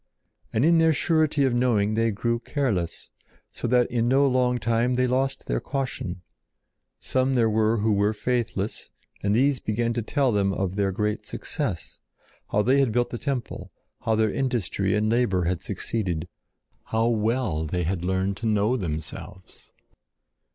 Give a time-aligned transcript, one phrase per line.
[0.51, 3.11] And in their surety of knowing they grew careless,
[3.51, 6.23] so that in no long time they lost their caution.
[6.97, 8.89] Some there were who were faithless,
[9.21, 11.99] and these began to tell them of their great success;
[12.49, 16.27] how they had built the temple; how their industry and labor had succeeded;
[16.85, 19.71] how well they had learned to know themselves.